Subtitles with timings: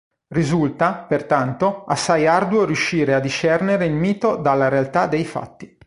[0.29, 5.79] Risulta, pertanto, assai arduo riuscire a discernere il mito dalla realtà dei fatti.